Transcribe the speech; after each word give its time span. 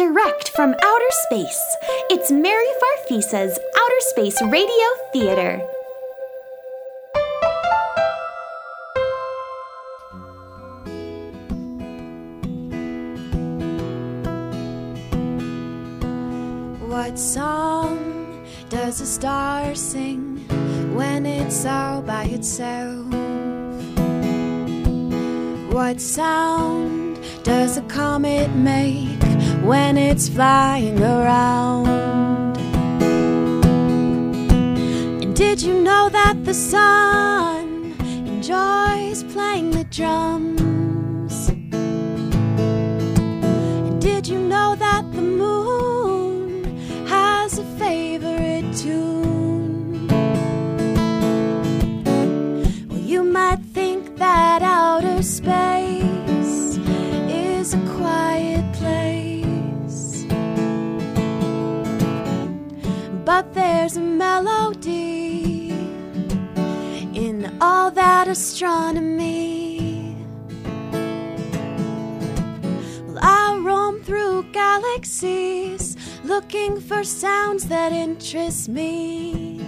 direct 0.00 0.48
from 0.56 0.70
outer 0.72 1.12
space. 1.26 1.76
It's 2.08 2.32
Mary 2.32 2.72
Farfisa's 2.80 3.58
Outer 3.76 4.00
Space 4.12 4.40
Radio 4.44 4.88
Theater. 5.12 5.58
What 16.88 17.18
song 17.18 18.46
does 18.70 19.02
a 19.02 19.06
star 19.06 19.74
sing 19.74 20.38
when 20.94 21.26
it's 21.26 21.66
all 21.66 22.00
by 22.00 22.24
itself? 22.24 23.04
What 25.74 26.00
sound 26.00 27.18
does 27.42 27.76
a 27.76 27.82
comet 27.82 28.50
make 28.54 29.19
when 29.62 29.96
it's 29.98 30.28
flying 30.28 31.00
around? 31.02 31.88
And 35.22 35.34
did 35.36 35.62
you 35.62 35.82
know 35.82 36.08
that 36.08 36.44
the 36.44 36.54
sun 36.54 37.94
enjoys 38.26 39.24
playing 39.32 39.70
the 39.72 39.84
drums? 39.84 40.59
That 67.90 68.28
astronomy. 68.28 70.16
Well, 73.06 73.18
I 73.20 73.58
roam 73.62 74.02
through 74.02 74.44
galaxies 74.52 75.96
looking 76.24 76.80
for 76.80 77.02
sounds 77.04 77.66
that 77.66 77.92
interest 77.92 78.68
me. 78.68 79.60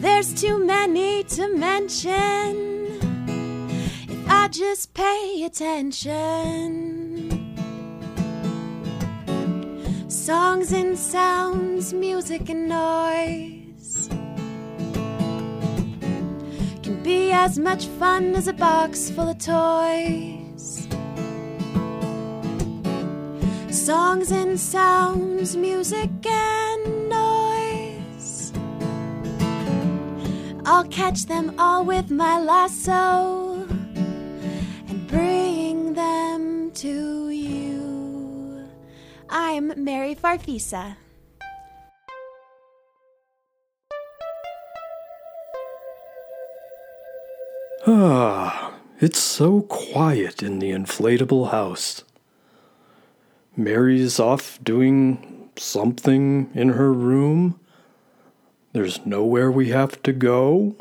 There's 0.00 0.32
too 0.32 0.64
many 0.64 1.24
to 1.24 1.48
mention 1.56 2.98
if 4.08 4.30
I 4.30 4.48
just 4.48 4.94
pay 4.94 5.44
attention. 5.44 6.86
Songs 10.08 10.72
and 10.72 10.98
sounds, 10.98 11.92
music 11.92 12.48
and 12.48 12.68
noise 12.68 13.57
as 17.32 17.58
much 17.58 17.86
fun 17.86 18.34
as 18.34 18.48
a 18.48 18.52
box 18.52 19.10
full 19.10 19.28
of 19.28 19.38
toys. 19.38 20.88
Songs 23.70 24.30
and 24.30 24.58
sounds, 24.58 25.56
music 25.56 26.10
and 26.26 27.08
noise. 27.08 28.52
I'll 30.64 30.88
catch 30.88 31.26
them 31.26 31.54
all 31.58 31.84
with 31.84 32.10
my 32.10 32.38
lasso 32.40 33.66
and 34.88 35.06
bring 35.06 35.94
them 35.94 36.70
to 36.72 37.30
you. 37.30 38.68
I'm 39.28 39.72
Mary 39.82 40.14
Farfisa. 40.14 40.96
Ah, 47.90 48.74
it's 49.00 49.18
so 49.18 49.62
quiet 49.62 50.42
in 50.42 50.58
the 50.58 50.72
inflatable 50.72 51.52
house. 51.52 52.04
Mary's 53.56 54.20
off 54.20 54.58
doing 54.62 55.48
something 55.56 56.50
in 56.54 56.68
her 56.74 56.92
room. 56.92 57.58
There's 58.74 59.06
nowhere 59.06 59.50
we 59.50 59.70
have 59.70 60.02
to 60.02 60.12
go. 60.12 60.76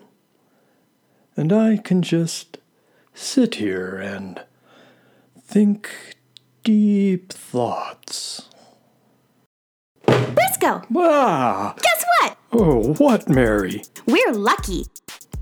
And 1.38 1.54
I 1.54 1.78
can 1.78 2.02
just 2.02 2.58
sit 3.14 3.56
here 3.56 3.96
and 3.96 4.44
think 5.40 6.18
deep 6.66 7.32
thoughts. 7.32 8.50
Briscoe, 10.06 10.82
Ah! 10.94 11.74
guess 11.82 12.06
what? 12.20 12.38
Oh, 12.52 12.96
what, 12.96 13.30
Mary? 13.30 13.84
We're 14.06 14.34
lucky. 14.34 14.88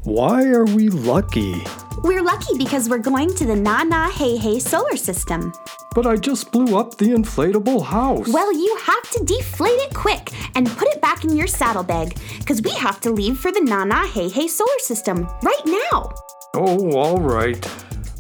Why 0.06 0.44
are 0.50 0.66
we 0.66 0.90
lucky? 0.90 1.64
We're 2.04 2.22
lucky 2.22 2.60
because 2.60 2.88
we're 2.88 3.00
going 3.00 3.34
to 3.34 3.44
the 3.44 3.56
Na 3.56 3.82
Na 3.82 4.12
Hey 4.12 4.38
Hey 4.38 4.60
solar 4.60 4.98
system. 4.98 5.52
But 5.96 6.06
I 6.06 6.16
just 6.16 6.52
blew 6.52 6.78
up 6.78 6.96
the 6.96 7.08
inflatable 7.08 7.84
house. 7.84 8.28
Well, 8.28 8.54
you 8.54 8.78
have 8.84 9.10
to 9.10 9.24
deflate 9.26 9.80
it 9.80 9.96
quick 9.96 10.30
and 10.54 10.70
put 10.70 10.90
it 10.90 11.02
back 11.02 11.24
in 11.24 11.36
your 11.36 11.48
saddlebag 11.48 12.20
because 12.38 12.62
we 12.62 12.70
have 12.76 13.02
to 13.02 13.10
leave 13.10 13.40
for 13.40 13.52
the 13.52 13.62
Na 13.62 13.84
Na 13.84 14.06
Hey 14.06 14.30
Hey 14.30 14.48
solar 14.48 14.78
system 14.78 15.28
right 15.42 15.66
now. 15.66 16.14
Oh, 16.54 16.92
all 16.96 17.18
right. 17.20 17.68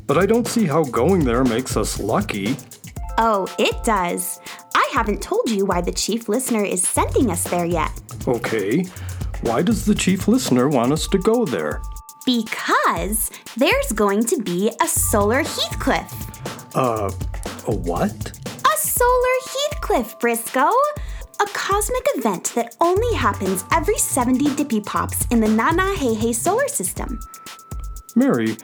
But 0.07 0.17
I 0.17 0.25
don't 0.25 0.47
see 0.47 0.65
how 0.65 0.85
going 0.85 1.23
there 1.23 1.43
makes 1.43 1.77
us 1.77 1.99
lucky. 1.99 2.57
Oh, 3.19 3.47
it 3.59 3.83
does. 3.83 4.39
I 4.73 4.89
haven't 4.91 5.21
told 5.21 5.51
you 5.51 5.65
why 5.67 5.81
the 5.81 5.91
chief 5.91 6.29
listener 6.29 6.63
is 6.63 6.81
sending 6.81 7.29
us 7.29 7.43
there 7.43 7.65
yet. 7.65 7.91
Okay. 8.27 8.87
Why 9.41 9.61
does 9.61 9.85
the 9.85 9.95
chief 9.95 10.27
listener 10.27 10.69
want 10.69 10.91
us 10.91 11.07
to 11.07 11.17
go 11.17 11.45
there? 11.45 11.81
Because 12.25 13.29
there's 13.57 13.91
going 13.91 14.25
to 14.25 14.41
be 14.41 14.71
a 14.81 14.87
solar 14.87 15.43
Heathcliff. 15.43 16.11
Uh, 16.75 17.11
a 17.67 17.75
what? 17.75 18.31
A 18.45 18.77
solar 18.77 19.37
Heathcliff, 19.45 20.19
Briscoe! 20.19 20.71
A 21.41 21.45
cosmic 21.53 22.07
event 22.15 22.53
that 22.55 22.75
only 22.81 23.13
happens 23.15 23.65
every 23.71 23.97
70 23.97 24.55
dippy 24.55 24.81
pops 24.81 25.25
in 25.27 25.41
the 25.41 25.47
Nana 25.47 25.95
Hey 25.95 26.13
Hey 26.13 26.33
solar 26.33 26.67
system. 26.67 27.19
Mary, 28.15 28.57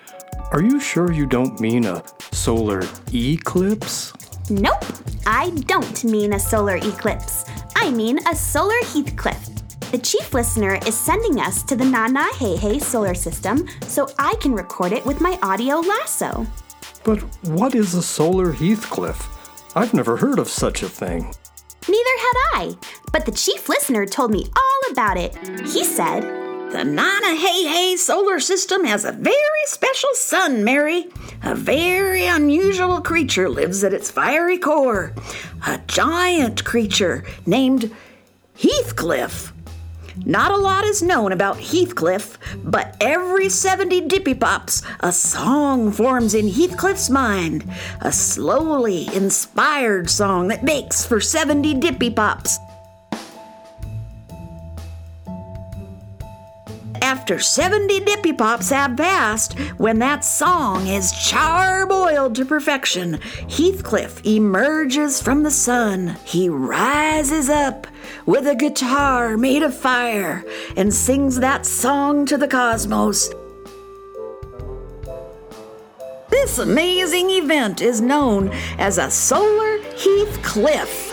are 0.52 0.62
you 0.62 0.80
sure 0.80 1.12
you 1.12 1.26
don't 1.26 1.60
mean 1.60 1.86
a 1.86 2.04
solar 2.32 2.82
eclipse? 3.14 4.14
Nope, 4.50 4.86
I 5.28 5.50
don't 5.68 6.04
mean 6.06 6.34
a 6.34 6.40
solar 6.40 6.78
eclipse. 6.78 7.46
I 7.76 7.92
mean 7.92 8.20
a 8.28 8.36
solar 8.36 8.80
Heathcliff. 8.86 9.51
The 9.92 9.98
chief 9.98 10.34
listener 10.34 10.80
is 10.88 10.98
sending 10.98 11.42
us 11.42 11.64
to 11.64 11.76
the 11.76 11.84
Nana 11.84 12.34
Hey 12.36 12.56
Hey 12.56 12.80
solar 12.80 13.14
system 13.14 13.68
so 13.82 14.08
I 14.18 14.36
can 14.40 14.54
record 14.54 14.94
it 14.94 15.06
with 15.06 15.20
my 15.20 15.38
audio 15.44 15.82
lasso. 15.82 16.48
But 17.04 17.18
what 17.50 17.76
is 17.76 17.94
a 17.94 18.02
solar 18.02 18.54
Heathcliff? 18.54 19.28
I've 19.76 19.94
never 19.94 20.16
heard 20.16 20.40
of 20.40 20.48
such 20.48 20.82
a 20.82 20.88
thing. 20.88 21.30
Neither 21.90 22.18
had 22.20 22.34
I, 22.54 22.76
but 23.12 23.26
the 23.26 23.34
chief 23.34 23.68
listener 23.68 24.06
told 24.06 24.32
me 24.32 24.46
all 24.56 24.92
about 24.92 25.18
it. 25.18 25.36
He 25.68 25.84
said, 25.84 26.22
The 26.72 26.86
Nana 26.86 27.36
Hey 27.36 27.66
Hey 27.68 27.98
solar 27.98 28.40
system 28.40 28.86
has 28.86 29.04
a 29.04 29.12
very 29.12 29.66
special 29.66 30.12
sun, 30.14 30.64
Mary. 30.64 31.08
A 31.44 31.54
very 31.54 32.28
unusual 32.28 33.02
creature 33.02 33.50
lives 33.50 33.84
at 33.84 33.94
its 33.94 34.10
fiery 34.10 34.58
core. 34.58 35.12
A 35.68 35.82
giant 35.88 36.64
creature 36.64 37.26
named 37.46 37.94
Heathcliff. 38.58 39.52
Not 40.26 40.52
a 40.52 40.58
lot 40.58 40.84
is 40.84 41.02
known 41.02 41.32
about 41.32 41.58
Heathcliff, 41.58 42.38
but 42.64 42.96
every 43.02 43.50
70 43.50 44.02
dippy 44.02 44.36
pops, 44.36 44.84
a 45.00 45.12
song 45.12 45.92
forms 45.92 46.36
in 46.36 46.48
Heathcliff's 46.48 47.10
mind. 47.10 47.66
A 48.02 48.12
slowly 48.12 49.08
inspired 49.16 50.12
song 50.12 50.48
that 50.50 50.64
makes 50.64 51.04
for 51.04 51.20
70 51.20 51.74
dippy 51.76 52.12
pops. 52.12 52.60
After 57.02 57.40
70 57.40 58.02
dippy 58.02 58.32
pops 58.32 58.70
have 58.70 58.96
passed, 58.96 59.58
when 59.78 60.00
that 60.00 60.24
song 60.24 60.88
is 60.88 61.12
charboiled 61.12 62.36
to 62.36 62.46
perfection, 62.46 63.20
Heathcliff 63.50 64.24
emerges 64.24 65.22
from 65.22 65.42
the 65.42 65.52
sun. 65.52 66.16
He 66.26 66.48
rises 66.48 67.50
up 67.50 67.88
with 68.26 68.48
a 68.48 68.56
guitar 68.56 69.36
made 69.36 69.64
of 69.64 69.76
fire 69.76 70.46
and 70.78 70.94
sings 70.94 71.40
that 71.40 71.66
song 71.66 72.26
to 72.28 72.38
the 72.38 72.48
cosmos. 72.48 73.32
This 76.30 76.60
amazing 76.60 77.30
event 77.32 77.82
is 77.82 78.00
known 78.00 78.50
as 78.78 78.98
a 78.98 79.10
solar 79.10 79.80
Heathcliff. 79.98 81.11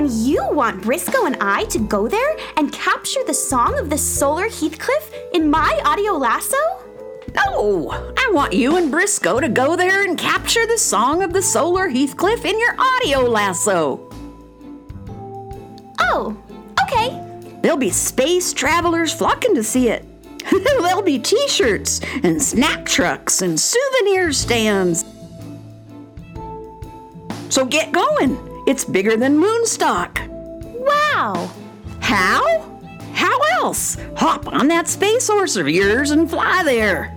And 0.00 0.10
you 0.10 0.48
want 0.50 0.80
Briscoe 0.80 1.26
and 1.26 1.36
I 1.42 1.64
to 1.64 1.78
go 1.78 2.08
there 2.08 2.38
and 2.56 2.72
capture 2.72 3.22
the 3.26 3.34
song 3.34 3.78
of 3.78 3.90
the 3.90 3.98
solar 3.98 4.48
Heathcliff 4.48 5.12
in 5.34 5.50
my 5.50 5.78
audio 5.84 6.14
lasso? 6.14 6.56
No, 7.34 7.90
I 8.16 8.30
want 8.32 8.54
you 8.54 8.78
and 8.78 8.90
Briscoe 8.90 9.40
to 9.40 9.48
go 9.50 9.76
there 9.76 10.02
and 10.02 10.18
capture 10.18 10.66
the 10.66 10.78
song 10.78 11.22
of 11.22 11.34
the 11.34 11.42
solar 11.42 11.90
Heathcliff 11.90 12.46
in 12.46 12.58
your 12.58 12.74
audio 12.78 13.20
lasso. 13.20 14.10
Oh, 16.00 16.34
okay. 16.84 17.22
There'll 17.60 17.76
be 17.76 17.90
space 17.90 18.54
travelers 18.54 19.12
flocking 19.12 19.54
to 19.54 19.62
see 19.62 19.90
it. 19.90 20.06
There'll 20.50 21.02
be 21.02 21.18
t 21.18 21.46
shirts 21.46 22.00
and 22.22 22.42
snack 22.42 22.86
trucks 22.86 23.42
and 23.42 23.60
souvenir 23.60 24.32
stands. 24.32 25.04
So 27.50 27.66
get 27.66 27.92
going. 27.92 28.49
It's 28.70 28.84
bigger 28.84 29.16
than 29.16 29.36
Moonstock. 29.36 30.28
Wow. 30.28 31.50
How? 31.98 32.80
How 33.12 33.36
else? 33.54 33.96
Hop 34.14 34.46
on 34.46 34.68
that 34.68 34.86
space 34.86 35.26
horse 35.26 35.56
of 35.56 35.68
yours 35.68 36.12
and 36.12 36.30
fly 36.30 36.62
there. 36.62 37.12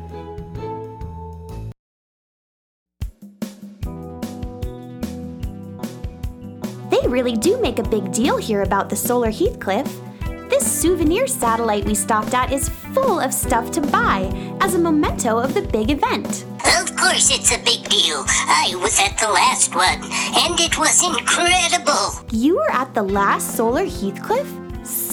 They 6.89 7.07
really 7.07 7.37
do 7.37 7.61
make 7.61 7.77
a 7.77 7.87
big 7.87 8.11
deal 8.11 8.37
here 8.37 8.63
about 8.63 8.89
the 8.89 8.95
solar 8.95 9.29
Heathcliff. 9.29 10.01
This 10.49 10.65
souvenir 10.65 11.27
satellite 11.27 11.85
we 11.85 11.93
stopped 11.93 12.33
at 12.33 12.51
is 12.51 12.69
full 12.95 13.19
of 13.19 13.31
stuff 13.31 13.69
to 13.73 13.81
buy 13.81 14.57
as 14.59 14.73
a 14.73 14.79
memento 14.79 15.37
of 15.37 15.53
the 15.53 15.61
big 15.61 15.91
event. 15.91 16.45
Course, 17.13 17.29
it's 17.29 17.51
a 17.51 17.59
big 17.59 17.87
deal. 17.89 18.25
I 18.27 18.73
was 18.81 18.99
at 18.99 19.19
the 19.19 19.29
last 19.29 19.75
one, 19.75 20.01
and 20.01 20.59
it 20.59 20.79
was 20.79 21.03
incredible. 21.05 22.09
You 22.31 22.55
were 22.55 22.71
at 22.71 22.95
the 22.95 23.03
last 23.03 23.55
solar 23.55 23.85
Heathcliff? 23.85 24.62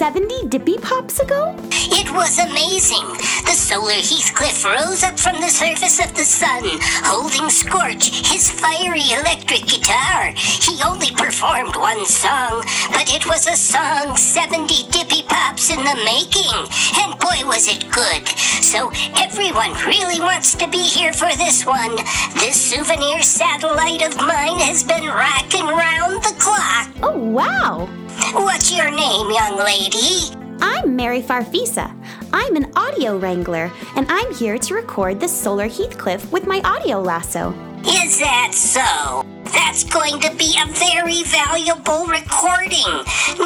70 0.01 0.49
Dippy 0.49 0.79
Pops 0.79 1.21
ago? 1.21 1.55
It 1.69 2.11
was 2.11 2.39
amazing. 2.39 3.05
The 3.45 3.53
solar 3.53 4.01
Heathcliff 4.01 4.65
rose 4.65 5.05
up 5.05 5.21
from 5.21 5.37
the 5.43 5.53
surface 5.53 6.01
of 6.01 6.17
the 6.17 6.25
sun, 6.25 6.65
holding 7.05 7.51
Scorch, 7.51 8.09
his 8.33 8.49
fiery 8.51 9.13
electric 9.13 9.69
guitar. 9.69 10.33
He 10.33 10.81
only 10.83 11.13
performed 11.13 11.77
one 11.77 12.07
song, 12.07 12.65
but 12.97 13.13
it 13.13 13.27
was 13.27 13.47
a 13.47 13.61
song 13.61 14.17
70 14.17 14.89
Dippy 14.89 15.23
Pops 15.29 15.69
in 15.69 15.85
the 15.85 16.01
making. 16.09 16.57
And 16.97 17.21
boy, 17.21 17.45
was 17.45 17.69
it 17.69 17.85
good. 17.93 18.27
So 18.65 18.91
everyone 19.21 19.77
really 19.85 20.19
wants 20.19 20.55
to 20.55 20.67
be 20.67 20.81
here 20.81 21.13
for 21.13 21.29
this 21.37 21.67
one. 21.67 21.97
This 22.41 22.57
souvenir 22.57 23.21
satellite 23.21 24.01
of 24.01 24.17
mine 24.17 24.65
has 24.65 24.83
been 24.83 25.05
rocking 25.05 25.69
round 25.69 26.25
the 26.25 26.35
clock. 26.41 26.90
Oh, 27.03 27.17
wow. 27.17 27.89
What's 28.35 28.71
your 28.71 28.91
name, 28.91 29.31
young 29.31 29.57
lady? 29.59 30.50
I'm 30.61 30.97
Mary 30.97 31.23
Farfisa. 31.23 31.95
I'm 32.33 32.57
an 32.57 32.73
audio 32.77 33.19
wrangler, 33.19 33.71
and 33.97 34.07
I'm 34.09 34.35
here 34.35 34.59
to 34.59 34.75
record 34.75 35.21
the 35.21 35.29
solar 35.29 35.69
Heathcliff 35.69 36.31
with 36.33 36.47
my 36.47 36.61
audio 36.65 37.01
lasso. 37.01 37.53
Is 37.85 38.19
that 38.21 38.53
so? 38.53 39.25
That's 39.45 39.85
going 39.85 40.21
to 40.21 40.35
be 40.37 40.57
a 40.63 40.67
very 40.67 41.23
valuable 41.25 42.07
recording. 42.07 42.87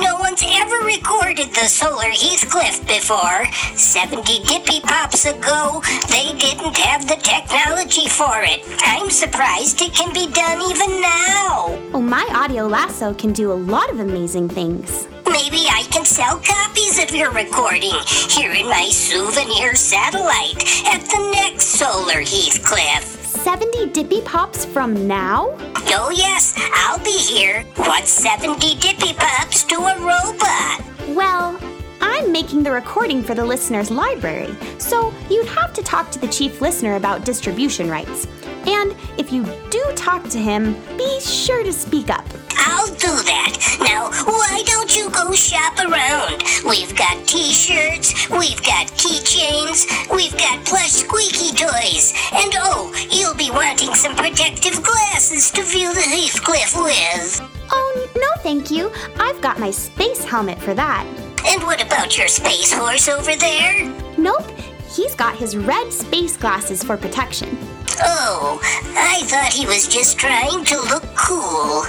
No 0.00 0.16
one's 0.18 0.42
ever 0.44 0.84
recorded 0.84 1.48
the 1.54 1.66
solar 1.66 2.10
Heathcliff 2.10 2.86
before. 2.86 3.46
70 3.76 4.44
Dippy 4.44 4.80
Pops 4.80 5.24
ago, 5.24 5.82
they 6.10 6.36
didn't 6.36 6.76
have 6.76 7.06
the 7.08 7.16
technology 7.16 8.08
for 8.08 8.42
it. 8.42 8.62
I'm 8.84 9.08
surprised 9.08 9.80
it 9.82 9.94
can 9.94 10.12
be 10.12 10.30
done 10.32 10.60
even 10.62 11.00
now. 11.00 11.78
Oh, 11.94 12.02
my 12.02 12.26
audio 12.34 12.66
lasso 12.66 13.14
can 13.14 13.32
do 13.32 13.52
a 13.52 13.54
lot 13.54 13.88
of 13.90 14.00
amazing 14.00 14.48
things. 14.48 15.06
Maybe 15.26 15.66
I 15.70 15.86
can 15.90 16.04
sell 16.04 16.38
copies 16.38 17.02
of 17.02 17.14
your 17.14 17.30
recording 17.32 17.94
here 18.28 18.52
in 18.52 18.66
my 18.66 18.88
souvenir 18.90 19.74
satellite 19.74 20.62
at 20.86 21.00
the 21.00 21.30
next 21.32 21.64
solar 21.66 22.20
Heathcliff. 22.20 23.04
70 23.04 23.90
Dippy 23.90 24.20
Pops 24.22 24.64
from 24.64 25.06
now? 25.06 25.56
Oh, 25.96 26.12
yes, 26.14 26.54
I'll 26.74 26.98
be 26.98 27.16
here. 27.16 27.62
What's 27.76 28.10
70 28.10 28.76
Dippy 28.76 29.14
Pops 29.14 29.64
to 29.64 29.76
a 29.76 29.98
robot? 29.98 30.82
Well, 31.08 31.58
I'm 32.00 32.30
making 32.30 32.62
the 32.62 32.72
recording 32.72 33.22
for 33.22 33.34
the 33.34 33.44
listener's 33.44 33.90
library, 33.90 34.54
so 34.78 35.12
you'd 35.30 35.46
have 35.48 35.72
to 35.74 35.82
talk 35.82 36.10
to 36.12 36.18
the 36.18 36.28
chief 36.28 36.60
listener 36.60 36.96
about 36.96 37.24
distribution 37.24 37.88
rights. 37.90 38.26
And 38.66 38.94
if 39.18 39.32
you 39.32 39.44
do 39.70 39.82
talk 39.94 40.28
to 40.30 40.38
him, 40.38 40.74
be 40.96 41.20
sure 41.20 41.62
to 41.64 41.72
speak 41.72 42.10
up. 42.10 42.26
I'll 42.64 42.88
do 42.88 43.12
that. 43.28 43.52
Now, 43.80 44.10
why 44.24 44.62
don't 44.66 44.94
you 44.96 45.10
go 45.10 45.32
shop 45.32 45.78
around? 45.78 46.42
We've 46.64 46.94
got 46.96 47.26
t-shirts, 47.26 48.30
we've 48.30 48.62
got 48.62 48.86
keychains, 48.96 49.86
we've 50.14 50.36
got 50.36 50.64
plush 50.64 50.92
squeaky 51.04 51.54
toys, 51.54 52.14
and 52.32 52.52
oh, 52.56 52.92
you'll 53.10 53.36
be 53.36 53.50
wanting 53.50 53.94
some 53.94 54.16
protective 54.16 54.82
glasses 54.82 55.50
to 55.52 55.62
view 55.62 55.92
the 55.92 56.00
Heathcliff 56.00 56.74
with. 56.76 57.40
Oh, 57.70 58.08
no, 58.16 58.42
thank 58.42 58.70
you. 58.70 58.90
I've 59.18 59.40
got 59.40 59.58
my 59.58 59.70
space 59.70 60.24
helmet 60.24 60.58
for 60.58 60.74
that. 60.74 61.06
And 61.46 61.62
what 61.64 61.84
about 61.84 62.16
your 62.16 62.28
space 62.28 62.72
horse 62.72 63.08
over 63.08 63.36
there? 63.36 63.92
Nope, 64.16 64.50
he's 64.88 65.14
got 65.14 65.36
his 65.36 65.56
red 65.56 65.92
space 65.92 66.36
glasses 66.36 66.82
for 66.82 66.96
protection. 66.96 67.58
Oh, 68.02 68.58
I 68.96 69.22
thought 69.24 69.52
he 69.52 69.66
was 69.66 69.86
just 69.86 70.18
trying 70.18 70.64
to 70.64 70.76
look 70.76 71.04
cool. 71.14 71.84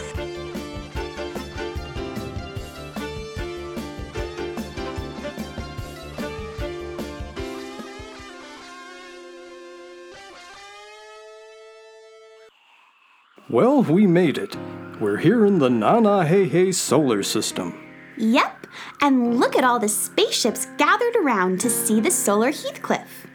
Well, 13.55 13.83
we 13.83 14.05
made 14.05 14.37
it. 14.37 14.57
We're 14.99 15.15
here 15.15 15.45
in 15.45 15.59
the 15.59 15.69
Nana 15.69 16.25
Hey 16.25 16.45
Hey 16.45 16.73
solar 16.73 17.23
system. 17.23 17.73
Yep, 18.17 18.67
and 18.99 19.39
look 19.39 19.55
at 19.55 19.63
all 19.63 19.79
the 19.79 19.87
spaceships 19.87 20.67
gathered 20.75 21.15
around 21.15 21.61
to 21.61 21.69
see 21.69 22.01
the 22.01 22.11
solar 22.11 22.51
Heathcliff. 22.51 23.27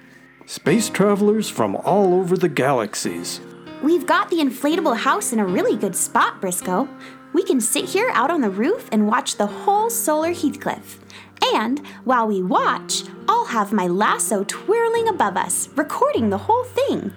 Space 0.45 0.91
travelers 0.91 1.49
from 1.49 1.75
all 1.75 2.13
over 2.13 2.37
the 2.37 2.51
galaxies. 2.51 3.41
We've 3.83 4.05
got 4.05 4.29
the 4.29 4.41
inflatable 4.41 4.99
house 4.99 5.33
in 5.33 5.39
a 5.39 5.47
really 5.47 5.79
good 5.79 5.97
spot, 5.97 6.39
Briscoe. 6.39 6.87
We 7.33 7.43
can 7.43 7.59
sit 7.59 7.87
here 7.87 8.11
out 8.13 8.31
on 8.31 8.43
the 8.43 8.51
roof 8.51 8.91
and 8.93 9.09
watch 9.09 9.37
the 9.37 9.47
whole 9.47 9.89
solar 9.89 10.35
Heathcliff. 10.35 11.01
And 11.55 11.81
while 12.05 12.27
we 12.27 12.43
watch, 12.43 13.05
I'll 13.27 13.47
have 13.47 13.73
my 13.73 13.87
lasso 13.87 14.45
twirling 14.45 15.09
above 15.09 15.39
us, 15.39 15.71
recording 15.77 16.29
the 16.29 16.37
whole 16.37 16.65
thing. 16.65 17.11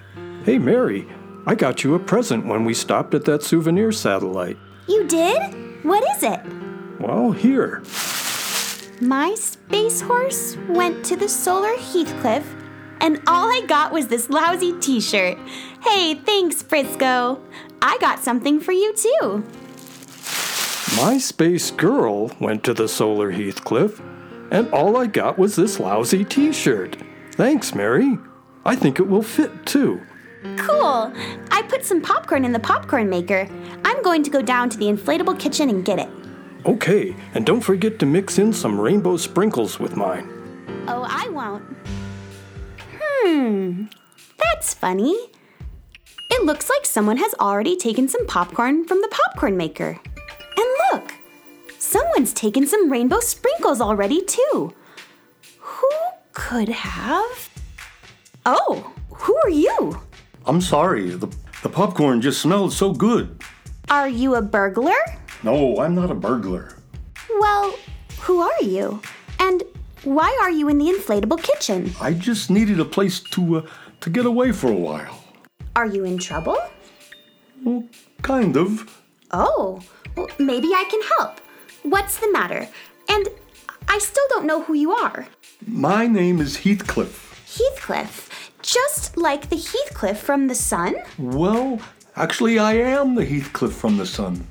Hey, 0.46 0.58
Mary, 0.58 1.06
I 1.46 1.56
got 1.56 1.84
you 1.84 1.94
a 1.94 2.00
present 2.00 2.46
when 2.46 2.64
we 2.64 2.74
stopped 2.74 3.14
at 3.14 3.26
that 3.26 3.44
souvenir 3.44 3.92
satellite. 3.92 4.58
You 4.88 5.06
did? 5.08 5.84
What 5.84 6.04
is 6.16 6.24
it? 6.24 6.40
Well, 7.02 7.34
here. 7.34 7.84
My 9.02 9.36
space 9.36 10.00
horse 10.00 10.56
went 10.70 11.04
to 11.06 11.18
the 11.18 11.28
solar 11.28 11.76
Heathcliff, 11.76 12.46
and 13.02 13.22
all 13.28 13.52
I 13.52 13.62
got 13.68 13.92
was 13.92 14.08
this 14.08 14.30
lousy 14.30 14.80
t 14.80 15.02
shirt. 15.02 15.38
Hey, 15.82 16.16
thanks, 16.16 16.64
Briscoe. 16.64 17.42
I 17.82 17.98
got 18.00 18.24
something 18.24 18.62
for 18.62 18.72
you 18.72 18.94
too. 18.96 19.44
My 20.96 21.18
space 21.18 21.72
girl 21.72 22.32
went 22.40 22.64
to 22.64 22.74
the 22.74 22.88
solar 22.88 23.32
Heathcliff, 23.32 24.00
and 24.50 24.72
all 24.72 24.96
I 24.96 25.08
got 25.08 25.38
was 25.38 25.58
this 25.58 25.78
lousy 25.78 26.24
t 26.24 26.54
shirt. 26.54 26.96
Thanks, 27.34 27.76
Mary. 27.76 28.18
I 28.66 28.78
think 28.78 29.02
it 29.02 29.10
will 29.10 29.24
fit 29.24 29.66
too. 29.66 30.02
Cool. 30.58 31.14
I 31.52 31.64
put 31.68 31.86
some 31.86 32.02
popcorn 32.02 32.44
in 32.46 32.52
the 32.52 32.60
popcorn 32.60 33.10
maker. 33.10 33.48
I'm 33.86 34.02
going 34.04 34.24
to 34.24 34.30
go 34.30 34.42
down 34.42 34.70
to 34.70 34.78
the 34.78 34.86
inflatable 34.86 35.40
kitchen 35.40 35.70
and 35.70 35.86
get 35.86 36.00
it. 36.00 36.10
Okay, 36.66 37.16
and 37.34 37.46
don't 37.46 37.62
forget 37.62 38.00
to 38.00 38.06
mix 38.06 38.38
in 38.40 38.54
some 38.54 38.80
rainbow 38.80 39.18
sprinkles 39.18 39.80
with 39.80 39.96
mine. 39.96 40.30
Oh, 40.88 41.06
I 41.08 41.30
won't. 41.30 41.64
Hmm, 43.02 43.86
that's 44.38 44.74
funny. 44.74 45.16
It 46.30 46.44
looks 46.44 46.70
like 46.70 46.86
someone 46.86 47.18
has 47.18 47.34
already 47.40 47.76
taken 47.76 48.08
some 48.08 48.26
popcorn 48.28 48.86
from 48.86 49.02
the 49.02 49.10
popcorn 49.10 49.56
maker. 49.56 50.00
And 50.58 50.70
look, 50.92 51.14
someone's 51.80 52.34
taken 52.34 52.66
some 52.68 52.92
rainbow 52.92 53.20
sprinkles 53.20 53.80
already, 53.80 54.22
too. 54.22 54.74
Who 55.60 55.90
could 56.34 56.70
have? 56.70 57.50
Oh, 58.46 58.92
who 59.10 59.38
are 59.44 59.50
you? 59.50 60.02
I'm 60.46 60.62
sorry, 60.62 61.12
the, 61.12 61.28
the 61.62 61.70
popcorn 61.70 62.22
just 62.22 62.42
smelled 62.42 62.74
so 62.74 62.92
good. 62.94 63.42
Are 63.90 64.10
you 64.10 64.36
a 64.36 64.42
burglar? 64.42 64.96
No, 65.44 65.80
I'm 65.80 65.96
not 65.96 66.12
a 66.12 66.16
burglar. 66.16 66.76
Well, 67.40 67.76
who 68.22 68.42
are 68.42 68.62
you? 68.62 69.02
And 69.40 69.64
why 70.04 70.38
are 70.42 70.52
you 70.52 70.68
in 70.70 70.78
the 70.78 70.86
inflatable 70.86 71.42
kitchen? 71.42 71.94
I 72.02 72.14
just 72.14 72.50
needed 72.50 72.80
a 72.80 72.86
place 72.86 73.20
to 73.22 73.58
uh, 73.58 73.68
to 74.02 74.10
get 74.10 74.26
away 74.26 74.52
for 74.52 74.70
a 74.70 74.76
while. 74.76 75.24
Are 75.76 75.86
you 75.86 76.04
in 76.04 76.18
trouble? 76.18 76.58
Well, 77.64 77.84
kind 78.22 78.58
of. 78.58 79.02
Oh, 79.32 79.82
well, 80.16 80.28
maybe 80.40 80.68
I 80.74 80.84
can 80.90 81.02
help. 81.18 81.40
What's 81.84 82.18
the 82.20 82.32
matter? 82.32 82.68
And 83.10 83.28
I 83.88 83.98
still 84.00 84.26
don't 84.30 84.46
know 84.46 84.62
who 84.64 84.74
you 84.74 84.92
are. 84.92 85.26
My 85.66 86.06
name 86.08 86.42
is 86.42 86.58
Heathcliff. 86.58 87.32
Heathcliff. 87.48 88.30
Just 88.64 89.18
like 89.18 89.50
the 89.50 89.58
Heathcliff 89.58 90.18
from 90.18 90.48
the 90.48 90.56
sun? 90.56 90.96
Well, 91.20 91.82
actually, 92.16 92.58
I 92.60 92.76
am 92.76 93.14
the 93.16 93.26
Heathcliff 93.26 93.74
from 93.74 93.98
the 93.98 94.06
sun. 94.06 94.48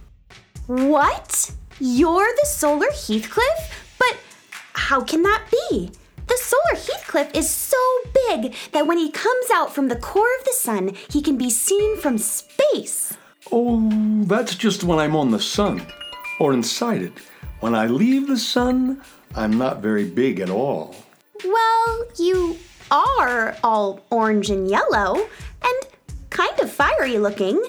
What? 0.67 1.51
You're 1.81 2.31
the 2.43 2.47
solar 2.47 2.91
Heathcliff? 2.93 3.97
But 3.99 4.19
how 4.75 5.01
can 5.01 5.23
that 5.23 5.43
be? 5.51 5.91
The 6.27 6.39
solar 6.39 6.79
Heathcliff 6.79 7.35
is 7.35 7.49
so 7.49 7.79
big 8.29 8.55
that 8.73 8.87
when 8.87 8.99
he 8.99 9.11
comes 9.11 9.51
out 9.51 9.75
from 9.75 9.89
the 9.89 9.97
core 9.97 10.29
of 10.39 10.45
the 10.45 10.53
sun, 10.53 10.95
he 11.11 11.23
can 11.23 11.39
be 11.39 11.49
seen 11.49 11.97
from 11.97 12.19
space. 12.19 13.17
Oh, 13.51 13.81
that's 14.25 14.55
just 14.55 14.85
when 14.85 14.99
I'm 14.99 15.17
on 15.17 15.31
the 15.31 15.41
sun 15.41 15.87
or 16.39 16.53
inside 16.53 17.01
it. 17.01 17.13
When 17.61 17.75
I 17.75 17.87
leave 17.87 18.29
the 18.29 18.39
sun, 18.39 19.01
I'm 19.35 19.57
not 19.57 19.81
very 19.81 20.05
big 20.05 20.39
at 20.39 20.51
all. 20.51 20.95
Well, 21.45 22.07
you 22.19 22.59
are 22.93 23.57
all 23.65 24.01
orange 24.11 24.51
and 24.51 24.69
yellow 24.69 25.17
and 25.63 25.83
kind 26.31 26.61
of 26.61 26.71
fiery 26.71 27.19
looking. 27.19 27.61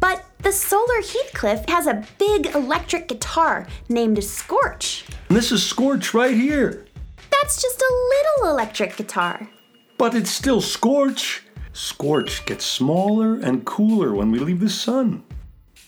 But 0.00 0.24
the 0.38 0.52
solar 0.52 1.00
Heathcliff 1.00 1.68
has 1.68 1.86
a 1.86 2.04
big 2.18 2.54
electric 2.54 3.08
guitar 3.08 3.66
named 3.88 4.22
Scorch. 4.24 5.04
And 5.28 5.36
this 5.36 5.52
is 5.52 5.64
Scorch 5.64 6.14
right 6.14 6.34
here. 6.34 6.86
That's 7.30 7.60
just 7.60 7.80
a 7.80 8.08
little 8.10 8.50
electric 8.52 8.96
guitar. 8.96 9.48
But 9.98 10.14
it's 10.14 10.30
still 10.30 10.60
Scorch. 10.60 11.42
Scorch 11.72 12.44
gets 12.46 12.64
smaller 12.64 13.34
and 13.36 13.64
cooler 13.64 14.14
when 14.14 14.30
we 14.30 14.38
leave 14.38 14.60
the 14.60 14.68
sun. 14.68 15.22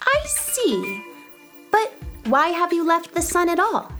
I 0.00 0.24
see. 0.26 1.02
But 1.70 1.92
why 2.26 2.48
have 2.48 2.72
you 2.72 2.86
left 2.86 3.14
the 3.14 3.22
sun 3.22 3.48
at 3.48 3.60
all? 3.60 3.92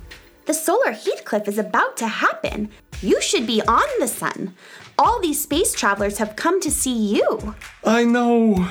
The 0.46 0.54
solar 0.54 0.92
Heathcliff 0.92 1.48
is 1.48 1.58
about 1.58 1.96
to 1.98 2.06
happen. 2.06 2.70
You 3.02 3.20
should 3.20 3.46
be 3.46 3.62
on 3.62 3.84
the 4.00 4.08
sun. 4.08 4.54
All 4.98 5.20
these 5.20 5.42
space 5.42 5.74
travelers 5.74 6.18
have 6.18 6.36
come 6.36 6.60
to 6.60 6.70
see 6.70 7.16
you. 7.16 7.54
I 7.84 8.04
know. 8.04 8.68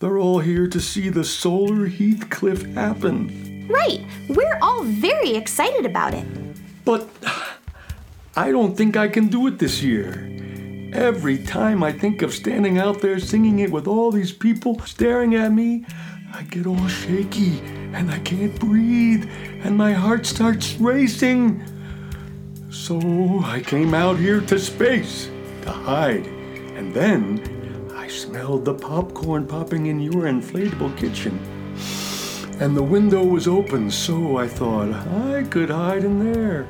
They're 0.00 0.18
all 0.18 0.40
here 0.40 0.66
to 0.66 0.80
see 0.80 1.08
the 1.08 1.24
solar 1.24 1.86
Heathcliff 1.86 2.74
happen. 2.74 3.66
Right, 3.68 4.00
we're 4.28 4.58
all 4.60 4.82
very 4.82 5.34
excited 5.36 5.86
about 5.86 6.14
it. 6.14 6.26
But 6.84 7.08
I 8.36 8.50
don't 8.50 8.76
think 8.76 8.96
I 8.96 9.08
can 9.08 9.28
do 9.28 9.46
it 9.46 9.58
this 9.58 9.82
year. 9.82 10.26
Every 10.92 11.38
time 11.38 11.82
I 11.82 11.92
think 11.92 12.22
of 12.22 12.34
standing 12.34 12.78
out 12.78 13.00
there 13.00 13.20
singing 13.20 13.60
it 13.60 13.70
with 13.70 13.86
all 13.86 14.10
these 14.10 14.32
people 14.32 14.80
staring 14.80 15.34
at 15.34 15.52
me, 15.52 15.84
I 16.32 16.42
get 16.42 16.66
all 16.66 16.88
shaky 16.88 17.60
and 17.92 18.10
I 18.10 18.18
can't 18.20 18.58
breathe 18.58 19.28
and 19.62 19.76
my 19.76 19.92
heart 19.92 20.26
starts 20.26 20.74
racing. 20.76 21.62
So 22.70 23.42
I 23.44 23.60
came 23.60 23.94
out 23.94 24.16
here 24.16 24.40
to 24.42 24.56
space 24.56 25.28
to 25.62 25.72
hide. 25.72 26.24
And 26.76 26.94
then 26.94 27.90
I 27.96 28.06
smelled 28.06 28.64
the 28.64 28.74
popcorn 28.74 29.44
popping 29.44 29.86
in 29.86 29.98
your 29.98 30.22
inflatable 30.24 30.96
kitchen. 30.96 31.36
And 32.60 32.76
the 32.76 32.82
window 32.82 33.24
was 33.24 33.48
open, 33.48 33.90
so 33.90 34.36
I 34.36 34.46
thought 34.46 34.92
I 34.92 35.42
could 35.50 35.70
hide 35.70 36.04
in 36.04 36.32
there 36.32 36.68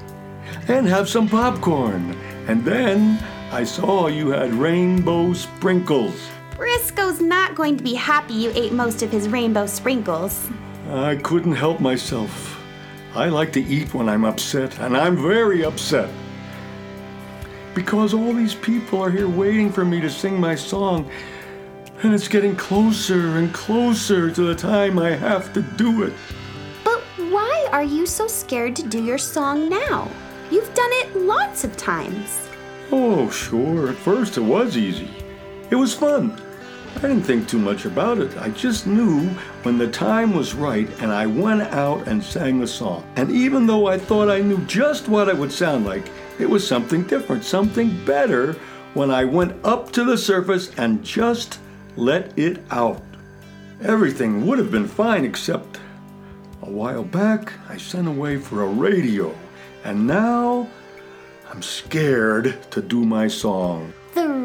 and 0.69 0.87
have 0.87 1.07
some 1.07 1.28
popcorn. 1.28 2.16
And 2.49 2.64
then 2.64 3.23
I 3.52 3.64
saw 3.64 4.07
you 4.07 4.30
had 4.30 4.54
rainbow 4.54 5.35
sprinkles. 5.35 6.14
Briscoe's 6.57 7.21
not 7.21 7.54
going 7.54 7.76
to 7.76 7.85
be 7.85 7.95
happy 7.95 8.35
you 8.35 8.52
ate 8.54 8.73
most 8.73 9.02
of 9.02 9.11
his 9.11 9.28
rainbow 9.28 9.66
sprinkles. 9.66 10.49
I 10.88 11.16
couldn't 11.16 11.57
help 11.57 11.80
myself. 11.80 12.60
I 13.14 13.29
like 13.29 13.52
to 13.55 13.61
eat 13.61 13.93
when 13.93 14.09
I'm 14.09 14.25
upset, 14.25 14.79
and 14.79 14.97
I'm 14.97 15.21
very 15.21 15.64
upset. 15.64 16.09
Because 17.75 18.14
all 18.14 18.33
these 18.33 18.55
people 18.55 19.02
are 19.02 19.11
here 19.11 19.29
waiting 19.29 19.73
for 19.73 19.85
me 19.85 20.00
to 20.00 20.09
sing 20.09 20.38
my 20.38 20.55
song, 20.55 21.11
and 22.02 22.14
it's 22.14 22.29
getting 22.29 22.55
closer 22.55 23.38
and 23.38 23.52
closer 23.52 24.31
to 24.31 24.43
the 24.43 24.55
time 24.55 24.99
I 24.99 25.11
have 25.11 25.52
to 25.55 25.62
do 25.62 26.05
it. 26.05 26.12
But 26.85 27.00
why 27.31 27.69
are 27.73 27.83
you 27.83 28.07
so 28.07 28.29
scared 28.29 28.76
to 28.76 28.88
do 28.88 29.02
your 29.02 29.19
song 29.19 29.69
now? 29.69 30.09
You've 30.52 30.73
done 30.75 30.90
it 30.93 31.17
lots 31.17 31.64
of 31.64 31.76
times. 31.76 32.49
Oh, 32.93 33.29
sure, 33.31 33.88
at 33.88 33.97
first 33.97 34.37
it 34.37 34.43
was 34.43 34.76
easy. 34.76 35.11
It 35.71 35.76
was 35.76 35.95
fun. 35.95 36.40
I 36.97 37.00
didn't 37.02 37.23
think 37.23 37.49
too 37.49 37.59
much 37.59 37.87
about 37.87 38.18
it. 38.18 38.37
I 38.37 38.50
just 38.50 38.87
knew 38.87 39.28
when 39.62 39.78
the 39.78 39.90
time 39.90 40.35
was 40.35 40.54
right 40.54 40.88
and 41.00 41.11
I 41.11 41.26
went 41.26 41.62
out 41.62 42.06
and 42.06 42.23
sang 42.23 42.61
the 42.61 42.66
song. 42.66 43.04
And 43.16 43.30
even 43.30 43.66
though 43.66 43.87
I 43.87 43.99
thought 43.99 44.28
I 44.28 44.40
knew 44.40 44.59
just 44.66 45.09
what 45.09 45.28
it 45.28 45.37
would 45.37 45.52
sound 45.52 45.87
like, 45.87 46.11
it 46.38 46.49
was 46.49 46.66
something 46.66 47.04
different, 47.04 47.44
something 47.44 48.04
better 48.04 48.54
when 48.94 49.11
I 49.11 49.25
went 49.25 49.64
up 49.64 49.92
to 49.92 50.04
the 50.04 50.18
surface 50.18 50.73
and 50.76 51.02
just 51.02 51.59
let 51.97 52.38
it 52.38 52.62
out. 52.70 53.02
Everything 53.82 54.47
would 54.47 54.59
have 54.59 54.70
been 54.70 54.88
fine 54.88 55.25
except 55.25 55.80
a 56.62 56.70
while 56.70 57.04
back 57.04 57.52
I 57.68 57.78
sent 57.78 58.09
away 58.09 58.37
for 58.37 58.62
a 58.62 58.66
radio. 58.66 59.35
And 59.85 60.06
now 60.06 60.68
I'm 61.50 61.62
scared 61.62 62.59
to 62.73 62.82
do 62.82 63.04
my 63.06 63.26
song. 63.26 63.94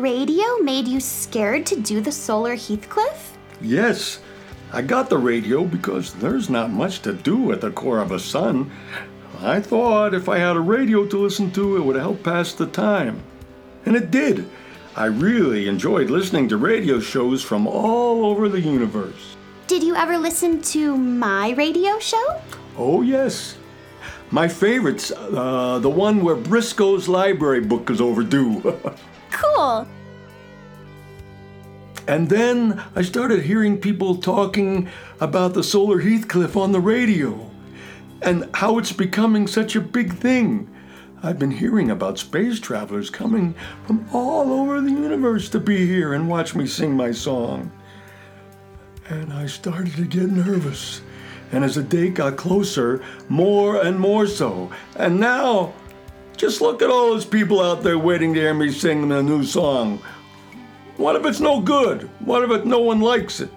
Radio 0.06 0.60
made 0.62 0.88
you 0.88 1.00
scared 1.00 1.66
to 1.66 1.82
do 1.82 2.00
the 2.00 2.12
solar 2.12 2.54
Heathcliff? 2.54 3.36
Yes, 3.60 4.20
I 4.72 4.84
got 4.84 5.10
the 5.10 5.18
radio 5.18 5.64
because 5.64 6.14
there's 6.14 6.48
not 6.48 6.70
much 6.70 7.02
to 7.02 7.14
do 7.14 7.52
at 7.52 7.60
the 7.60 7.72
core 7.72 7.98
of 7.98 8.12
a 8.12 8.20
sun. 8.20 8.70
I 9.42 9.60
thought 9.60 10.14
if 10.14 10.30
I 10.30 10.38
had 10.38 10.58
a 10.58 10.60
radio 10.60 11.08
to 11.08 11.18
listen 11.18 11.50
to, 11.54 11.78
it 11.78 11.84
would 11.84 11.96
help 11.96 12.22
pass 12.22 12.54
the 12.54 12.68
time. 12.68 13.24
And 13.88 13.96
it 13.96 14.12
did. 14.12 14.48
I 14.96 15.06
really 15.06 15.68
enjoyed 15.68 16.12
listening 16.12 16.50
to 16.50 16.58
radio 16.58 17.00
shows 17.00 17.42
from 17.42 17.66
all 17.66 18.28
over 18.28 18.48
the 18.48 18.62
universe. 18.62 19.36
Did 19.66 19.82
you 19.82 19.96
ever 19.96 20.20
listen 20.20 20.62
to 20.74 20.96
my 20.96 21.54
radio 21.54 21.98
show? 21.98 22.40
Oh, 22.78 23.02
yes. 23.02 23.58
My 24.30 24.48
favorite's 24.48 25.12
uh, 25.12 25.80
the 25.80 25.90
one 25.90 26.22
where 26.22 26.36
Briscoe's 26.36 27.08
library 27.08 27.62
book 27.62 27.90
is 27.90 28.00
overdue. 28.00 28.80
Cool. 29.36 29.86
And 32.08 32.30
then 32.30 32.84
I 32.96 33.02
started 33.02 33.44
hearing 33.44 33.80
people 33.80 34.18
talking 34.18 34.90
about 35.20 35.54
the 35.54 35.64
solar 35.64 36.00
Heathcliff 36.00 36.56
on 36.56 36.72
the 36.72 36.80
radio 36.80 37.50
and 38.22 38.50
how 38.54 38.78
it's 38.78 38.92
becoming 38.92 39.48
such 39.48 39.76
a 39.76 39.82
big 39.82 40.14
thing. 40.14 40.70
I've 41.24 41.40
been 41.40 41.52
hearing 41.52 41.90
about 41.90 42.20
space 42.20 42.60
travelers 42.60 43.10
coming 43.10 43.56
from 43.88 44.08
all 44.14 44.54
over 44.54 44.80
the 44.82 44.92
universe 44.92 45.50
to 45.50 45.60
be 45.60 45.88
here 45.88 46.14
and 46.14 46.30
watch 46.30 46.54
me 46.54 46.68
sing 46.68 46.96
my 46.96 47.12
song. 47.12 47.72
And 49.10 49.34
I 49.34 49.48
started 49.48 49.96
to 49.96 50.06
get 50.06 50.30
nervous. 50.30 51.02
And 51.52 51.64
as 51.64 51.76
the 51.76 51.84
day 51.84 52.10
got 52.10 52.38
closer, 52.38 53.04
more 53.30 53.82
and 53.82 54.00
more 54.00 54.28
so. 54.28 54.72
And 54.98 55.20
now, 55.20 55.74
just 56.38 56.62
look 56.62 56.82
at 56.82 56.90
all 56.90 57.12
those 57.12 57.26
people 57.26 57.62
out 57.62 57.82
there 57.82 57.98
waiting 57.98 58.34
to 58.34 58.40
hear 58.40 58.54
me 58.54 58.72
sing 58.72 59.08
the 59.08 59.24
new 59.24 59.44
song. 59.44 60.02
What 60.98 61.16
if 61.16 61.25
it's 61.25 61.40
no 61.40 61.60
good? 61.60 62.10
What 62.20 62.44
if 62.44 62.52
it, 62.52 62.66
no 62.66 62.80
one 62.80 63.02
likes 63.02 63.40
it? 63.40 63.52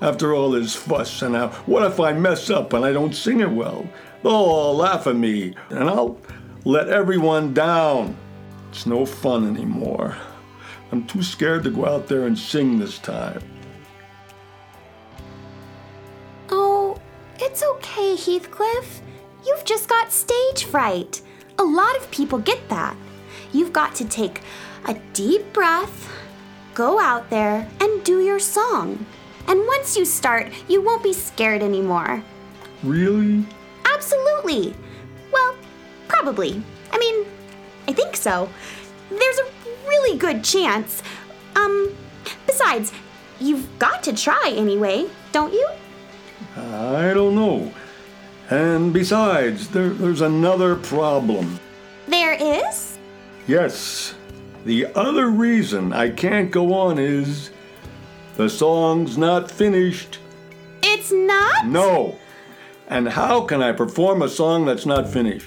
After 0.00 0.34
all 0.34 0.50
this 0.50 0.74
fuss, 0.74 1.22
and 1.22 1.32
now, 1.32 1.48
what 1.66 1.84
if 1.84 1.98
I 1.98 2.12
mess 2.12 2.50
up 2.50 2.72
and 2.72 2.84
I 2.84 2.92
don't 2.92 3.14
sing 3.14 3.40
it 3.40 3.50
well? 3.50 3.88
They'll 4.22 4.32
all 4.32 4.76
laugh 4.76 5.06
at 5.06 5.16
me, 5.16 5.54
and 5.70 5.88
I'll 5.88 6.18
let 6.64 6.88
everyone 6.88 7.54
down. 7.54 8.16
It's 8.70 8.86
no 8.86 9.06
fun 9.06 9.48
anymore. 9.48 10.16
I'm 10.92 11.06
too 11.06 11.22
scared 11.22 11.64
to 11.64 11.70
go 11.70 11.86
out 11.86 12.06
there 12.06 12.26
and 12.26 12.38
sing 12.38 12.78
this 12.78 12.98
time. 12.98 13.42
Oh, 16.50 17.00
it's 17.38 17.62
okay, 17.62 18.16
Heathcliff. 18.16 19.00
You've 19.46 19.64
just 19.64 19.88
got 19.88 20.12
stage 20.12 20.64
fright. 20.64 21.22
A 21.58 21.64
lot 21.64 21.96
of 21.96 22.10
people 22.10 22.38
get 22.38 22.68
that. 22.68 22.96
You've 23.52 23.72
got 23.72 23.94
to 23.96 24.04
take 24.04 24.42
a 24.86 24.94
deep 25.12 25.52
breath, 25.52 26.10
go 26.74 27.00
out 27.00 27.30
there, 27.30 27.68
and 27.80 28.04
do 28.04 28.20
your 28.20 28.38
song. 28.38 29.06
And 29.46 29.60
once 29.66 29.96
you 29.96 30.04
start, 30.04 30.52
you 30.68 30.82
won't 30.82 31.02
be 31.02 31.12
scared 31.12 31.62
anymore. 31.62 32.22
Really? 32.82 33.44
Absolutely. 33.84 34.74
Well, 35.32 35.56
probably. 36.08 36.62
I 36.92 36.98
mean, 36.98 37.26
I 37.88 37.92
think 37.92 38.16
so. 38.16 38.48
There's 39.10 39.38
a 39.38 39.46
really 39.86 40.18
good 40.18 40.42
chance. 40.42 41.02
Um, 41.56 41.94
besides, 42.46 42.92
you've 43.40 43.78
got 43.78 44.02
to 44.04 44.12
try 44.12 44.52
anyway, 44.56 45.06
don't 45.32 45.52
you? 45.52 45.68
I 46.56 47.12
don't 47.14 47.34
know. 47.34 47.72
And 48.50 48.92
besides, 48.92 49.68
there, 49.68 49.90
there's 49.90 50.20
another 50.20 50.76
problem. 50.76 51.58
There 52.06 52.34
is? 52.34 52.98
Yes, 53.46 54.14
the 54.64 54.86
other 54.94 55.28
reason 55.28 55.92
I 55.92 56.10
can't 56.10 56.50
go 56.50 56.72
on 56.74 56.98
is 56.98 57.50
the 58.36 58.48
song's 58.48 59.18
not 59.18 59.50
finished. 59.50 60.18
It's 60.82 61.12
not? 61.12 61.66
No. 61.66 62.18
And 62.88 63.08
how 63.08 63.42
can 63.42 63.62
I 63.62 63.72
perform 63.72 64.22
a 64.22 64.28
song 64.28 64.64
that's 64.64 64.86
not 64.86 65.08
finished? 65.08 65.46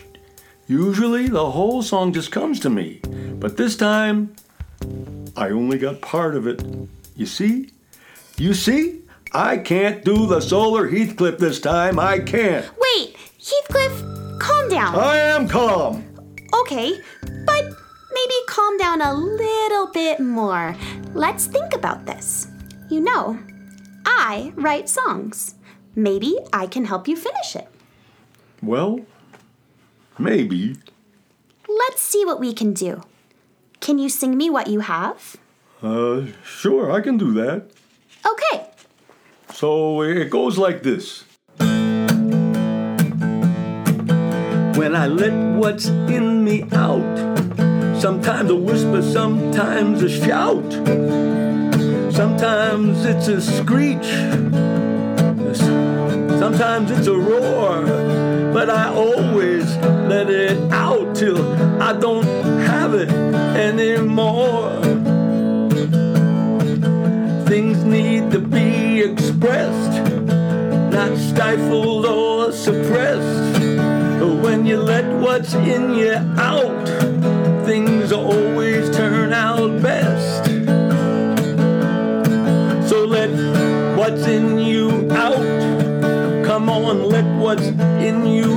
Usually 0.68 1.28
the 1.28 1.52
whole 1.52 1.82
song 1.82 2.14
just 2.14 2.32
comes 2.32 2.60
to 2.62 2.70
me, 2.70 3.00
but 3.40 3.58
this 3.58 3.76
time 3.76 4.36
I 5.36 5.50
only 5.50 5.78
got 5.78 6.02
part 6.02 6.36
of 6.36 6.46
it. 6.46 6.64
You 7.16 7.26
see? 7.26 7.72
You 8.38 8.54
see? 8.54 9.02
I 9.34 9.58
can't 9.58 10.04
do 10.06 10.26
the 10.28 10.40
solar 10.42 10.88
Heathcliff 10.88 11.38
this 11.38 11.60
time. 11.60 12.00
I 12.00 12.20
can't. 12.20 12.70
Wait, 12.78 13.16
Heathcliff, 13.40 14.40
calm 14.40 14.70
down. 14.70 14.96
I 14.96 15.18
am 15.18 15.48
calm. 15.48 16.04
Okay, 16.54 17.02
maybe 18.18 18.36
calm 18.48 18.78
down 18.78 19.02
a 19.02 19.14
little 19.14 19.88
bit 19.88 20.20
more. 20.20 20.76
Let's 21.14 21.46
think 21.46 21.74
about 21.74 22.06
this. 22.06 22.48
You 22.90 23.02
know, 23.02 23.38
I 24.06 24.54
write 24.56 24.90
songs. 24.90 25.56
Maybe 25.96 26.38
I 26.52 26.68
can 26.68 26.86
help 26.86 27.08
you 27.08 27.16
finish 27.16 27.56
it. 27.56 27.68
Well, 28.62 29.02
maybe. 30.18 30.78
Let's 31.68 32.02
see 32.02 32.26
what 32.26 32.40
we 32.40 32.54
can 32.54 32.74
do. 32.74 33.02
Can 33.82 34.00
you 34.00 34.10
sing 34.10 34.36
me 34.38 34.50
what 34.50 34.68
you 34.68 34.80
have? 34.80 35.38
Uh, 35.84 36.26
sure, 36.44 36.92
I 36.92 37.02
can 37.02 37.18
do 37.18 37.34
that. 37.34 37.70
Okay. 38.26 38.66
So 39.54 40.02
it 40.02 40.30
goes 40.30 40.58
like 40.58 40.82
this. 40.82 41.24
When 44.80 44.96
I 44.96 45.08
let 45.08 45.34
what's 45.58 45.88
in 45.88 46.44
me 46.44 46.64
out, 46.72 47.67
sometimes 48.00 48.52
a 48.52 48.56
whisper, 48.56 49.02
sometimes 49.02 50.04
a 50.04 50.10
shout, 50.10 50.72
sometimes 52.14 53.04
it's 53.06 53.28
a 53.28 53.42
screech, 53.42 54.06
sometimes 56.40 56.92
it's 56.92 57.08
a 57.08 57.18
roar, 57.18 57.82
but 58.54 58.70
I 58.70 58.94
always 58.94 59.76
let 60.08 60.30
it 60.30 60.72
out 60.72 61.16
till 61.16 61.42
I 61.82 61.94
don't 61.94 62.26
have 62.62 62.94
it 62.94 63.10
anymore. 63.10 64.70
Things 67.48 67.84
need 67.84 68.30
to 68.32 68.40
be 68.40 69.02
expressed, 69.02 70.04
not 70.92 71.18
stifled 71.18 72.06
or 72.06 72.52
suppressed. 72.52 73.62
But 74.20 74.36
when 74.44 74.66
you 74.66 74.78
let 74.78 75.06
what's 75.20 75.54
in 75.54 75.94
you 75.96 76.14
out, 76.38 77.07
things 77.68 78.14
always 78.14 78.90
turn 78.96 79.34
out 79.34 79.82
best. 79.82 80.46
So 82.90 83.04
let 83.04 83.30
what's 83.98 84.26
in 84.26 84.58
you 84.58 85.12
out. 85.12 86.46
Come 86.46 86.70
on, 86.70 87.10
let 87.10 87.26
what's 87.38 87.68
in 87.68 88.26
you 88.26 88.57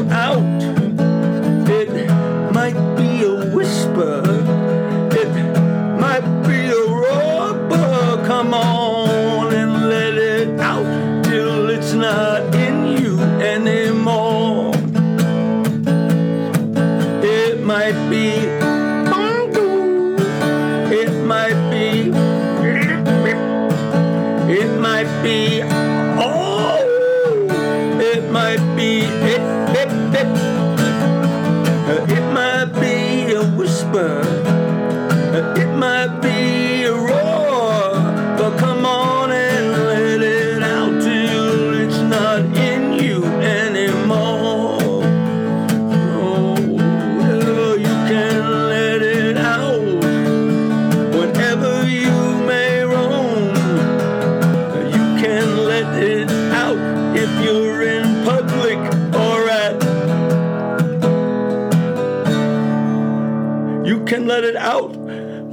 it 64.50 64.56
out 64.56 64.96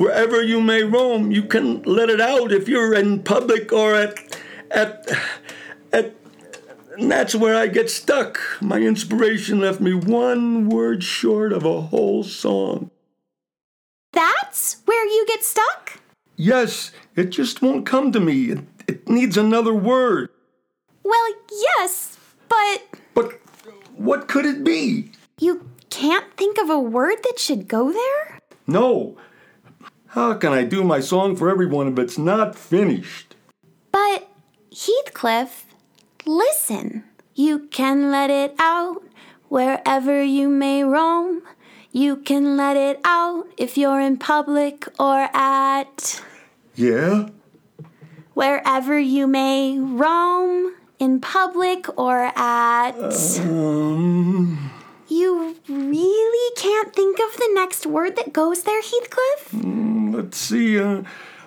wherever 0.02 0.42
you 0.42 0.60
may 0.62 0.84
roam. 0.84 1.32
You 1.32 1.44
can 1.44 1.82
let 1.84 2.10
it 2.10 2.20
out 2.20 2.52
if 2.52 2.68
you're 2.68 2.94
in 2.94 3.24
public 3.24 3.72
or 3.72 3.96
at 3.96 4.38
at 4.72 5.08
at 5.94 6.16
and 6.98 7.12
that's 7.12 7.36
where 7.36 7.56
I 7.56 7.68
get 7.68 7.90
stuck. 7.92 8.40
My 8.60 8.80
inspiration 8.80 9.60
left 9.60 9.80
me 9.80 9.94
one 9.94 10.68
word 10.68 11.04
short 11.04 11.54
of 11.54 11.64
a 11.64 11.82
whole 11.82 12.24
song. 12.24 12.90
That's 14.14 14.78
where 14.86 15.06
you 15.06 15.26
get 15.28 15.44
stuck? 15.44 16.00
Yes, 16.36 16.92
it 17.16 17.30
just 17.30 17.62
won't 17.62 17.86
come 17.86 18.12
to 18.12 18.20
me. 18.20 18.50
It, 18.52 18.60
it 18.88 19.10
needs 19.10 19.38
another 19.38 19.74
word. 19.74 20.30
Well, 21.04 21.28
yes, 21.52 22.18
but 22.50 22.82
But 23.14 23.40
what 23.96 24.28
could 24.28 24.46
it 24.46 24.64
be? 24.64 25.12
you 25.40 25.70
can't 25.90 26.36
think 26.36 26.58
of 26.58 26.70
a 26.70 26.80
word 26.80 27.18
that 27.24 27.40
should 27.40 27.68
go 27.68 27.92
there? 27.94 28.37
No. 28.68 29.18
How 30.08 30.34
can 30.34 30.52
I 30.54 30.64
do 30.64 30.84
my 30.84 31.00
song 31.00 31.36
for 31.36 31.50
everyone 31.50 31.88
if 31.88 32.00
it's 32.00 32.18
not 32.18 32.56
finished? 32.56 33.36
But, 33.92 34.28
Heathcliff, 34.72 35.66
listen. 36.26 37.04
You 37.36 37.68
can 37.72 38.12
let 38.12 38.30
it 38.30 38.56
out 38.60 39.04
wherever 39.50 40.22
you 40.22 40.50
may 40.50 40.84
roam. 40.84 41.42
You 41.92 42.18
can 42.18 42.58
let 42.58 42.76
it 42.78 43.00
out 43.06 43.48
if 43.58 43.78
you're 43.78 44.00
in 44.02 44.18
public 44.18 44.88
or 45.00 45.30
at 45.34 46.22
Yeah? 46.76 47.30
wherever 48.34 49.00
you 49.00 49.26
may 49.28 49.80
roam, 49.80 50.74
in 51.00 51.20
public 51.20 51.88
or 51.98 52.32
at. 52.36 53.40
Um, 53.40 54.72
You 55.10 55.56
really 55.70 56.56
can't 56.58 56.94
think 56.94 57.18
of 57.20 57.38
the 57.38 57.50
next 57.54 57.86
word 57.86 58.16
that 58.18 58.34
goes 58.34 58.64
there, 58.64 58.82
Heathcliff? 58.82 59.54
let's 60.14 60.38
see. 60.38 60.80
Uh, 60.80 61.04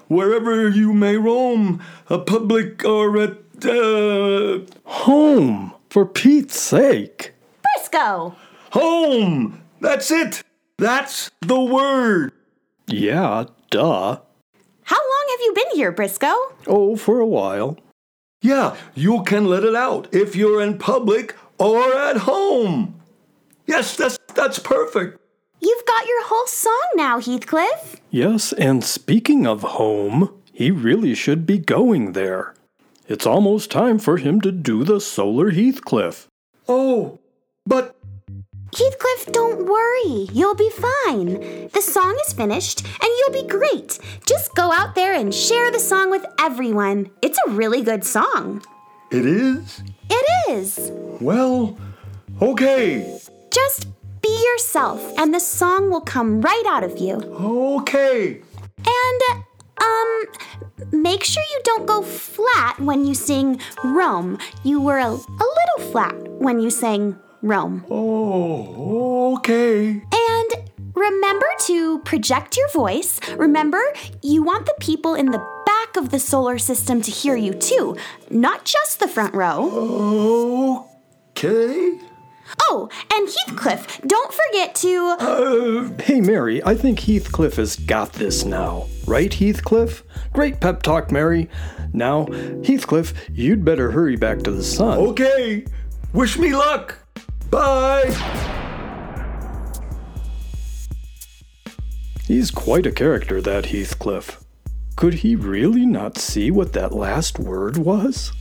wherever 0.09 0.69
you 0.69 0.93
may 0.93 1.17
roam, 1.17 1.83
a 2.09 2.19
public 2.19 2.85
or 2.85 3.19
at. 3.19 3.37
Uh, 3.63 4.61
Home, 4.85 5.75
for 5.91 6.07
Pete's 6.07 6.59
sake. 6.59 7.35
Briscoe! 7.63 8.35
home! 8.71 9.61
That's 9.81 10.11
it! 10.11 10.43
That's 10.79 11.31
the 11.41 11.61
word! 11.61 12.33
Yeah, 12.87 13.45
duh. 13.71 14.19
How 14.85 14.97
long 14.97 15.27
have 15.31 15.41
you 15.41 15.53
been 15.55 15.75
here, 15.75 15.93
Briscoe? 15.93 16.35
Oh, 16.67 16.97
for 16.97 17.21
a 17.21 17.27
while. 17.27 17.79
Yeah, 18.43 18.77
you 18.95 19.23
can 19.25 19.45
let 19.45 19.65
it 19.65 19.75
out 19.75 20.09
if 20.13 20.35
you're 20.35 20.63
in 20.63 20.79
public 20.79 21.37
or 21.59 21.95
at 21.95 22.19
home. 22.19 23.00
Yes, 23.67 23.97
that's 23.97 24.19
that's 24.35 24.59
perfect. 24.59 25.19
You've 25.61 25.87
got 25.87 26.07
your 26.07 26.25
whole 26.27 26.47
song 26.47 26.89
now, 26.95 27.21
Heathcliff. 27.21 28.01
Yes, 28.11 28.53
and 28.55 28.83
speaking 28.83 29.47
of 29.47 29.63
home, 29.63 30.33
he 30.53 30.71
really 30.71 31.15
should 31.15 31.47
be 31.47 31.59
going 31.59 32.13
there. 32.13 32.55
It's 33.09 33.27
almost 33.27 33.71
time 33.71 33.99
for 33.99 34.17
him 34.17 34.41
to 34.41 34.53
do 34.53 34.85
the 34.85 35.01
solar 35.01 35.51
Heathcliff. 35.51 36.29
Oh, 36.69 37.19
but 37.67 37.97
Heathcliff, 38.73 39.33
don't 39.33 39.67
worry. 39.67 40.29
You'll 40.33 40.55
be 40.55 40.71
fine. 40.71 41.69
The 41.69 41.83
song 41.83 42.17
is 42.27 42.33
finished 42.33 42.85
and 42.85 43.11
you'll 43.19 43.43
be 43.43 43.49
great. 43.49 43.99
Just 44.27 44.55
go 44.55 44.73
out 44.73 44.95
there 44.95 45.13
and 45.13 45.35
share 45.35 45.73
the 45.73 45.81
song 45.81 46.11
with 46.11 46.25
everyone. 46.39 47.11
It's 47.21 47.39
a 47.49 47.51
really 47.51 47.83
good 47.83 48.05
song. 48.05 48.63
it 49.11 49.27
is? 49.27 49.83
It 50.09 50.51
is. 50.51 50.91
Well, 51.21 51.77
okay. 52.41 53.19
Just 53.51 53.89
be 54.23 54.45
yourself 54.53 55.01
and 55.19 55.35
the 55.35 55.41
song 55.41 55.91
will 55.91 56.01
come 56.01 56.41
right 56.41 56.65
out 56.67 56.85
of 56.85 56.99
you. 56.99 57.15
Okay. 57.17 58.41
And, 58.79 59.45
um, 59.81 60.27
make 60.93 61.25
sure 61.25 61.43
you 61.43 61.61
don't 61.65 61.87
go 61.87 62.03
flat 62.03 62.79
when 62.81 63.07
you 63.07 63.15
sing 63.15 63.61
roam. 63.85 64.39
You 64.63 64.81
were 64.81 64.99
a, 64.99 65.09
a 65.09 65.47
little 65.59 65.91
flat 65.91 66.15
when 66.39 66.61
you 66.61 66.71
sang 66.71 67.19
roam. 67.43 67.85
Oh, 67.91 69.37
okay. 69.37 70.03
And 70.13 70.71
remember 70.95 71.47
to 71.61 72.01
project 72.01 72.57
your 72.57 72.69
voice. 72.71 73.21
Remember, 73.37 73.83
you 74.23 74.43
want 74.43 74.67
the 74.67 74.75
people 74.81 75.15
in 75.15 75.27
the 75.27 75.45
back 75.67 75.97
of 75.97 76.11
the 76.11 76.19
solar 76.21 76.59
system 76.59 77.01
to 77.03 77.11
hear 77.11 77.37
you 77.37 77.55
too, 77.55 77.97
not 78.31 78.65
just 78.65 79.01
the 79.01 79.09
front 79.09 79.35
row. 79.35 80.87
Okay. 81.31 81.99
Oh, 82.59 82.89
and 83.13 83.29
Heathcliff, 83.29 84.01
don't 84.07 84.33
forget 84.33 84.75
to. 84.77 85.17
Uh, 85.19 86.03
hey, 86.03 86.21
Mary, 86.21 86.63
I 86.65 86.75
think 86.75 87.01
Heathcliff 87.01 87.57
has 87.57 87.77
got 87.77 88.13
this 88.15 88.45
now. 88.45 88.87
Right, 89.07 89.33
Heathcliff? 89.33 90.03
Great 90.33 90.61
pep 90.61 90.83
talk, 90.83 91.11
Mary. 91.11 91.49
Now, 91.93 92.27
Heathcliff, 92.65 93.13
you'd 93.33 93.65
better 93.65 93.91
hurry 93.91 94.17
back 94.17 94.41
to 94.41 94.51
the 94.51 94.63
sun. 94.63 94.99
Okay. 94.99 95.65
Wish 96.13 96.39
me 96.39 96.55
luck. 96.55 96.97
Bye. 97.51 98.11
He's 102.27 102.51
quite 102.51 102.87
a 102.87 102.93
character, 102.93 103.41
that 103.41 103.67
Heathcliff. 103.67 104.39
Could 104.97 105.15
he 105.15 105.35
really 105.35 105.87
not 105.87 106.19
see 106.19 106.51
what 106.51 106.73
that 106.75 106.93
last 106.93 107.39
word 107.39 107.77
was? 107.77 108.33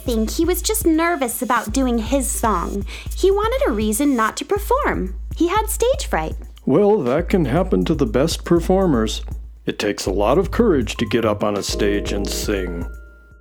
I 0.00 0.02
think 0.02 0.30
he 0.30 0.46
was 0.46 0.62
just 0.62 0.86
nervous 0.86 1.42
about 1.42 1.74
doing 1.74 1.98
his 1.98 2.28
song. 2.28 2.86
He 3.14 3.30
wanted 3.30 3.68
a 3.68 3.72
reason 3.72 4.16
not 4.16 4.34
to 4.38 4.46
perform. 4.46 5.20
He 5.36 5.48
had 5.48 5.66
stage 5.66 6.06
fright. 6.06 6.36
Well, 6.64 7.02
that 7.02 7.28
can 7.28 7.44
happen 7.44 7.84
to 7.84 7.94
the 7.94 8.06
best 8.06 8.46
performers. 8.46 9.20
It 9.66 9.78
takes 9.78 10.06
a 10.06 10.10
lot 10.10 10.38
of 10.38 10.50
courage 10.50 10.96
to 10.96 11.06
get 11.10 11.26
up 11.26 11.44
on 11.44 11.54
a 11.54 11.62
stage 11.62 12.12
and 12.12 12.26
sing. 12.26 12.86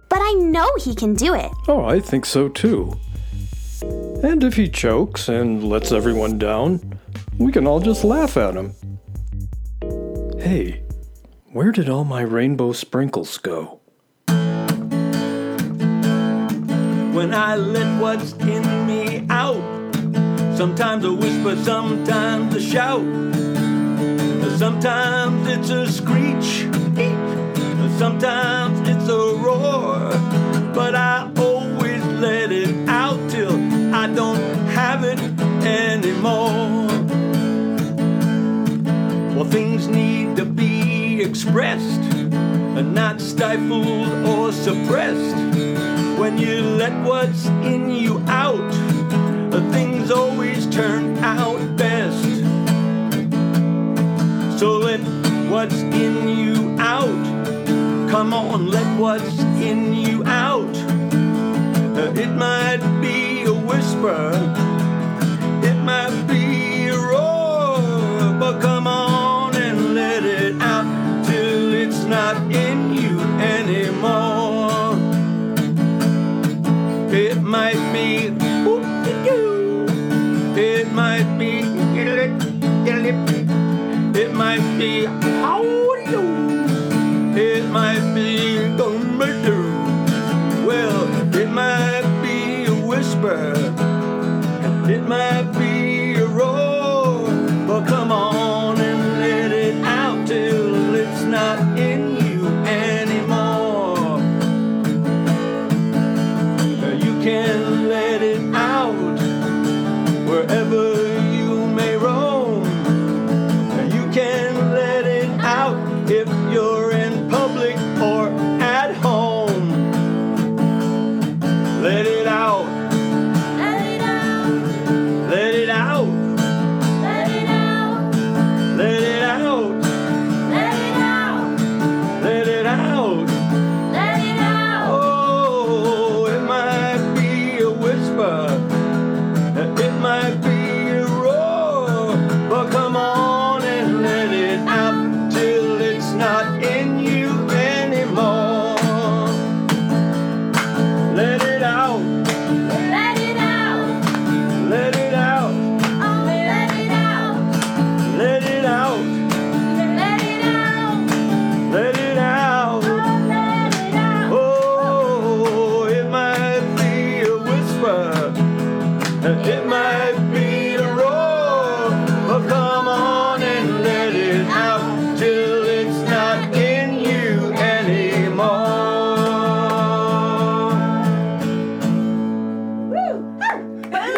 But 0.09 0.19
I 0.21 0.33
know 0.33 0.69
he 0.75 0.93
can 0.93 1.13
do 1.13 1.33
it. 1.33 1.49
Oh, 1.69 1.85
I 1.85 2.01
think 2.01 2.25
so 2.25 2.49
too. 2.49 2.91
And 4.21 4.43
if 4.43 4.55
he 4.55 4.67
chokes 4.67 5.29
and 5.29 5.63
lets 5.63 5.93
everyone 5.93 6.37
down, 6.37 6.99
we 7.37 7.53
can 7.53 7.67
all 7.67 7.79
just 7.79 8.03
laugh 8.03 8.35
at 8.35 8.55
him. 8.55 8.73
Hey, 10.37 10.83
where 11.53 11.71
did 11.71 11.87
all 11.87 12.03
my 12.03 12.21
rainbow 12.21 12.73
sprinkles 12.73 13.37
go? 13.37 13.78
When 17.19 17.33
I 17.33 17.57
let 17.57 17.99
what's 18.01 18.31
in 18.31 18.87
me 18.87 19.25
out, 19.29 19.61
sometimes 20.55 21.03
a 21.03 21.11
whisper, 21.11 21.53
sometimes 21.57 22.55
a 22.55 22.61
shout. 22.61 23.03
Sometimes 24.57 25.45
it's 25.49 25.69
a 25.69 25.91
screech, 25.91 26.65
sometimes 27.97 28.87
it's 28.87 29.09
a 29.09 29.35
roar. 29.43 30.11
But 30.73 30.95
I 30.95 31.29
always 31.35 32.01
let 32.05 32.53
it 32.53 32.87
out 32.87 33.19
till 33.29 33.51
I 33.93 34.07
don't 34.07 34.39
have 34.69 35.03
it 35.03 35.19
anymore. 35.67 36.87
Well, 39.35 39.43
things 39.43 39.89
need 39.89 40.37
to 40.37 40.45
be 40.45 41.21
expressed 41.21 42.01
and 42.79 42.95
not 42.95 43.19
stifled 43.19 44.07
or 44.25 44.53
suppressed. 44.53 45.58
When 46.19 46.37
you 46.37 46.61
let 46.61 46.93
what's 47.05 47.45
in 47.45 47.89
you 47.89 48.19
out, 48.27 48.73
things 49.71 50.11
always 50.11 50.67
turn 50.67 51.17
out 51.19 51.59
best. 51.77 52.23
So 54.59 54.77
let 54.77 54.99
what's 55.49 55.75
in 55.75 56.27
you 56.27 56.75
out. 56.77 57.07
Come 58.09 58.33
on, 58.33 58.67
let 58.67 58.99
what's 58.99 59.39
in 59.61 59.93
you 59.93 60.25
out. 60.25 60.75
Uh, 61.97 62.11
It 62.15 62.31
might 62.35 62.81
be 63.01 63.43
a 63.43 63.53
whisper, 63.53 64.31
it 84.81 85.18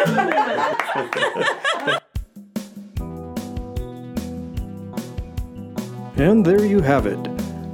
And 6.16 6.44
there 6.44 6.64
you 6.64 6.80
have 6.80 7.06
it, 7.06 7.18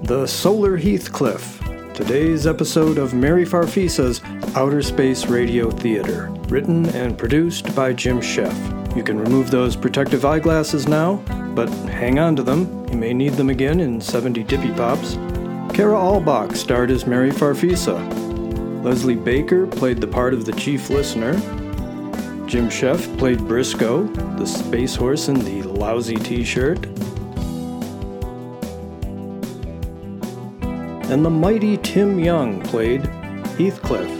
the 0.04 0.26
Solar 0.26 0.76
Heathcliff. 0.76 1.58
Today's 1.94 2.46
episode 2.46 2.96
of 2.96 3.12
Mary 3.12 3.44
Farfisa's 3.44 4.22
Outer 4.56 4.80
Space 4.80 5.26
Radio 5.26 5.70
Theater, 5.70 6.28
written 6.48 6.86
and 6.90 7.18
produced 7.18 7.74
by 7.74 7.92
Jim 7.92 8.20
Sheff. 8.20 8.96
You 8.96 9.02
can 9.02 9.18
remove 9.18 9.50
those 9.50 9.76
protective 9.76 10.24
eyeglasses 10.24 10.86
now, 10.86 11.16
but 11.54 11.68
hang 11.88 12.18
on 12.18 12.36
to 12.36 12.42
them. 12.42 12.86
You 12.90 12.96
may 12.96 13.12
need 13.12 13.34
them 13.34 13.50
again 13.50 13.80
in 13.80 14.00
70 14.00 14.44
Dippy 14.44 14.72
Pops. 14.72 15.14
Kara 15.74 15.98
Albach 15.98 16.56
starred 16.56 16.90
as 16.90 17.06
Mary 17.06 17.30
Farfisa. 17.30 17.98
Leslie 18.84 19.16
Baker 19.16 19.66
played 19.66 20.00
the 20.00 20.06
part 20.06 20.32
of 20.32 20.44
the 20.44 20.52
chief 20.52 20.90
listener. 20.90 21.34
Jim 22.48 22.68
Sheff 22.68 23.18
played 23.18 23.38
Briscoe, 23.46 24.04
the 24.36 24.46
space 24.46 24.96
horse 24.96 25.28
in 25.28 25.38
the 25.44 25.62
lousy 25.62 26.16
t 26.16 26.42
shirt. 26.42 26.86
and 31.10 31.24
the 31.24 31.30
mighty 31.30 31.78
Tim 31.78 32.18
Young 32.18 32.60
played 32.60 33.00
Heathcliff. 33.56 34.10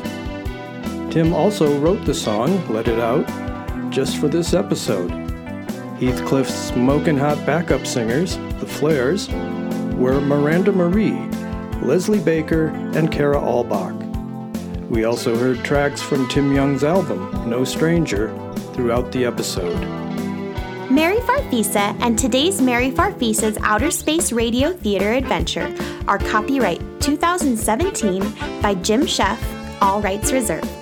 Tim 1.13 1.35
also 1.35 1.79
wrote 1.81 2.05
the 2.07 2.15
song 2.15 2.67
Let 2.73 2.89
It 2.89 2.99
Out 2.99 3.27
just 3.91 4.17
for 4.17 4.29
this 4.29 4.55
episode. 4.55 5.11
Heathcliff's 6.01 6.55
smoking 6.55 7.19
hot 7.19 7.45
backup 7.45 7.87
singers, 7.87 8.39
the 8.59 8.67
Flares, 8.67 9.29
were 9.97 10.19
Miranda 10.21 10.73
Marie, 10.73 11.29
Leslie 11.83 12.21
Baker, 12.21 12.69
and 12.95 13.13
Kara 13.13 13.39
Albach. 13.39 13.98
We 14.89 15.05
also 15.05 15.37
heard 15.37 15.63
tracks 15.65 16.01
from 16.01 16.27
Tim 16.29 16.55
Young's 16.55 16.83
album, 16.83 17.49
No 17.49 17.63
Stranger, 17.63 18.29
throughout 18.73 19.13
the 19.13 19.27
episode. 19.27 19.79
Mary 20.91 21.19
Farfisa 21.19 21.95
and 22.01 22.19
today's 22.19 22.63
Mary 22.63 22.91
Farfisa's 22.91 23.59
Outer 23.61 23.91
Space 23.91 24.33
Radio 24.33 24.73
Theater 24.73 25.13
Adventure 25.13 25.75
are 26.07 26.19
copyright 26.19 26.81
2017 27.01 28.23
by 28.63 28.75
Jim 28.77 29.03
Sheff, 29.03 29.39
all 29.83 30.01
rights 30.01 30.33
reserved. 30.33 30.78